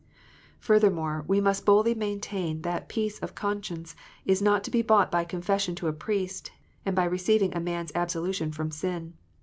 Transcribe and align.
Furthermore, 0.59 1.23
we 1.27 1.39
must 1.39 1.63
boldly 1.63 1.93
maintain 1.93 2.63
that 2.63 2.89
peace 2.89 3.19
of 3.19 3.35
con 3.35 3.61
science 3.61 3.95
is 4.25 4.41
not 4.41 4.63
to 4.63 4.71
be 4.71 4.81
bought 4.81 5.11
by 5.11 5.23
confession 5.23 5.75
to 5.75 5.87
a 5.87 5.93
priest, 5.93 6.49
and 6.87 6.95
by 6.95 7.03
receiving 7.05 7.55
a 7.55 7.59
man 7.59 7.83
s 7.85 7.91
absolution 7.93 8.51
from 8.51 8.71
sin. 8.71 9.13